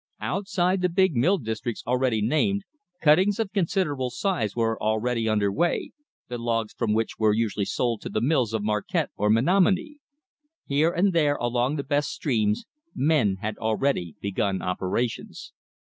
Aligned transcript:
Outside 0.19 0.81
the 0.81 0.89
big 0.89 1.15
mill 1.15 1.37
districts 1.37 1.83
already 1.85 2.23
named, 2.23 2.63
cuttings 3.01 3.37
of 3.39 3.51
considerable 3.51 4.09
size 4.09 4.55
were 4.55 4.81
already 4.81 5.29
under 5.29 5.51
way, 5.51 5.91
the 6.27 6.39
logs 6.39 6.73
from 6.73 6.93
which 6.93 7.19
were 7.19 7.33
usually 7.35 7.65
sold 7.65 8.01
to 8.01 8.09
the 8.09 8.19
mills 8.19 8.51
of 8.51 8.63
Marquette 8.63 9.11
or 9.15 9.29
Menominee. 9.29 9.99
Here 10.65 10.89
and 10.89 11.13
there 11.13 11.35
along 11.35 11.75
the 11.75 11.83
best 11.83 12.09
streams, 12.09 12.65
men 12.95 13.35
had 13.41 13.59
already 13.59 14.15
begun 14.21 14.59
operations. 14.59 15.53